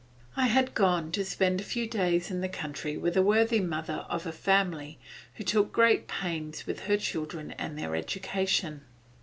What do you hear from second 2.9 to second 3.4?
with a